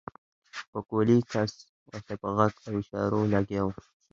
پکولي 0.71 1.19
کس 1.31 1.51
ورته 1.89 2.13
په 2.21 2.27
غږ 2.37 2.53
او 2.67 2.75
اشارو 2.81 3.19
لګيا 3.33 3.63
شو. 3.73 3.77